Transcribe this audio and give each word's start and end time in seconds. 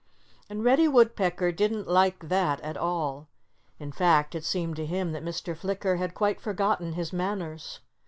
And 0.49 0.63
Reddy 0.63 0.87
Woodpecker 0.87 1.51
didn't 1.51 1.87
like 1.87 2.27
that 2.29 2.59
at 2.61 2.75
all. 2.75 3.27
In 3.77 3.91
fact 3.91 4.33
it 4.33 4.43
seemed 4.43 4.75
to 4.77 4.85
him 4.87 5.11
that 5.11 5.21
Mr. 5.23 5.55
Flicker 5.55 5.97
had 5.97 6.15
quite 6.15 6.41
forgotten 6.41 6.93
his 6.93 7.13
manners. 7.13 7.81